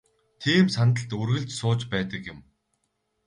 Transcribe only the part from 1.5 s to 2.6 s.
сууж байдаг юм.